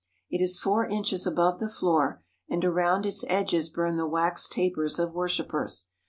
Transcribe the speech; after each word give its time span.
It 0.31 0.41
is 0.41 0.57
four 0.57 0.87
inches 0.87 1.27
above 1.27 1.59
the 1.59 1.69
floor, 1.69 2.23
and 2.49 2.65
around 2.65 3.05
its 3.05 3.23
edges 3.27 3.69
burn 3.69 3.97
the 3.97 4.07
wax 4.07 4.47
tapers 4.49 4.97
of 4.97 5.13
worshippers. 5.13 5.89